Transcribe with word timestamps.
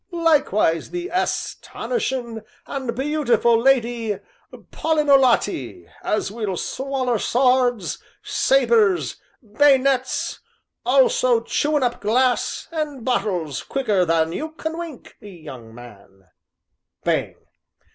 "Likewise 0.09 0.89
the 0.89 1.11
ass 1.11 1.57
tonishin' 1.61 2.41
and 2.65 2.95
beautiful 2.95 3.55
Lady 3.61 4.17
Paulinolotti, 4.51 5.85
as 6.01 6.31
will 6.31 6.57
swaller 6.57 7.19
swords, 7.19 7.99
sabres, 8.23 9.17
bay'nets, 9.43 10.39
also 10.87 11.41
chewin' 11.41 11.83
up 11.83 12.01
glass, 12.01 12.67
and 12.71 13.05
bottles 13.05 13.61
quicker 13.61 14.03
than 14.03 14.31
you 14.31 14.49
can 14.53 14.75
wink 14.75 15.17
[young 15.19 15.71
man]." 15.75 16.25
(Bang!) 17.03 17.35